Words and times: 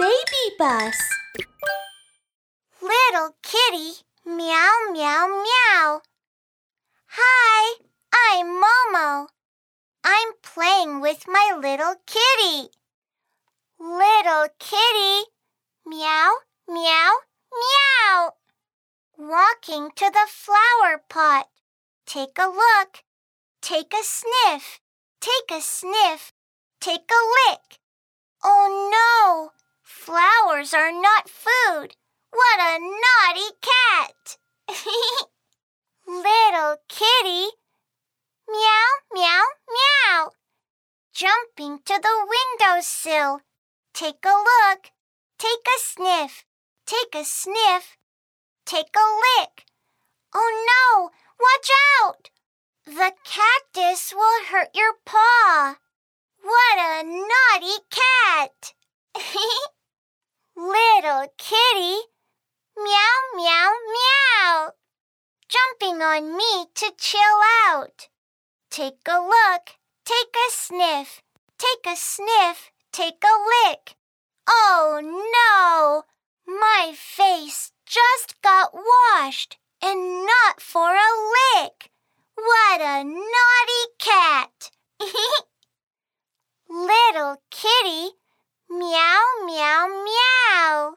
Baby 0.00 0.56
Bus. 0.58 0.96
Little 2.80 3.36
kitty, 3.42 4.00
meow, 4.24 4.72
meow, 4.94 5.26
meow. 5.28 6.00
Hi, 7.04 7.74
I'm 8.10 8.46
Momo. 8.46 9.26
I'm 10.02 10.32
playing 10.42 11.02
with 11.02 11.26
my 11.28 11.52
little 11.54 11.96
kitty. 12.06 12.70
Little 13.78 14.48
kitty, 14.58 15.28
meow, 15.86 16.32
meow, 16.66 17.12
meow. 17.52 18.30
Walking 19.18 19.90
to 19.96 20.10
the 20.10 20.26
flower 20.28 21.02
pot. 21.10 21.50
Take 22.06 22.38
a 22.38 22.46
look. 22.46 23.04
Take 23.60 23.92
a 23.92 24.02
sniff. 24.02 24.80
Take 25.20 25.54
a 25.54 25.60
sniff. 25.60 26.32
Take 26.80 27.10
a 27.10 27.50
lick. 27.50 27.80
Oh 28.42 28.88
no! 28.90 29.39
Flowers 30.60 30.74
are 30.74 30.92
not 30.92 31.30
food. 31.30 31.96
What 32.32 32.60
a 32.60 32.78
naughty 32.78 33.56
cat! 33.62 34.36
Little 36.06 36.76
kitty, 36.86 37.48
meow, 38.46 38.90
meow, 39.10 39.42
meow. 39.70 40.30
Jumping 41.14 41.78
to 41.86 41.98
the 42.02 42.26
windowsill. 42.28 43.40
Take 43.94 44.22
a 44.26 44.28
look. 44.28 44.90
Take 45.38 45.66
a 45.66 45.78
sniff. 45.78 46.44
Take 46.84 47.14
a 47.14 47.24
sniff. 47.24 47.96
Take 48.66 48.94
a 48.94 49.40
lick. 49.40 49.64
Oh 50.34 50.66
no! 50.68 51.10
Watch 51.40 51.70
out! 52.02 52.30
The 52.84 53.14
cactus 53.24 54.12
will 54.14 54.44
hurt 54.50 54.68
your 54.74 54.92
paw. 55.06 55.76
What 56.42 56.78
a 56.78 57.02
naughty 57.02 57.78
cat! 57.90 58.74
Little 61.20 61.34
kitty, 61.36 62.00
meow, 62.78 63.16
meow, 63.36 63.72
meow. 63.92 64.70
Jumping 65.50 66.00
on 66.00 66.34
me 66.34 66.64
to 66.74 66.92
chill 66.96 67.20
out. 67.68 68.08
Take 68.70 69.06
a 69.06 69.20
look, 69.20 69.76
take 70.06 70.34
a 70.34 70.50
sniff, 70.50 71.20
take 71.58 71.86
a 71.86 71.94
sniff, 71.94 72.70
take 72.90 73.22
a 73.22 73.68
lick. 73.68 73.96
Oh 74.48 75.02
no! 75.02 76.04
My 76.50 76.94
face 76.96 77.72
just 77.84 78.40
got 78.40 78.72
washed 78.72 79.58
and 79.82 80.24
not 80.24 80.62
for 80.62 80.88
a 80.88 81.58
lick. 81.58 81.90
What 82.34 82.80
a 82.80 83.04
naughty 83.04 83.86
cat! 83.98 84.70
Little 86.70 87.42
kitty, 87.50 88.12
meow, 88.70 89.22
meow, 89.44 89.86
meow. 89.88 90.94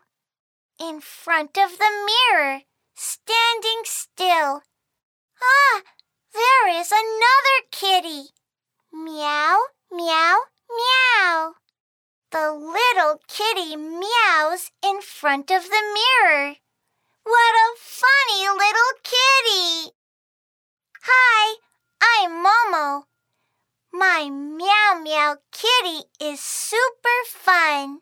In 0.89 0.99
front 0.99 1.57
of 1.57 1.77
the 1.79 2.09
mirror, 2.11 2.61
standing 2.93 3.83
still. 3.85 4.63
Ah, 5.41 5.81
there 6.33 6.67
is 6.77 6.91
another 6.91 7.57
kitty. 7.71 8.31
Meow, 8.91 9.59
meow, 9.89 10.39
meow. 10.69 11.53
The 12.31 12.51
little 12.51 13.21
kitty 13.29 13.77
meows 13.77 14.71
in 14.83 14.99
front 15.01 15.51
of 15.51 15.63
the 15.63 15.83
mirror. 15.95 16.55
What 17.23 17.55
a 17.55 17.75
funny 17.77 18.49
little 18.49 18.93
kitty! 19.03 19.93
Hi, 21.03 21.55
I'm 22.01 22.43
Momo. 22.45 23.03
My 23.93 24.29
meow 24.29 25.01
meow 25.01 25.37
kitty 25.53 26.09
is 26.19 26.41
super 26.41 27.23
fun. 27.25 28.01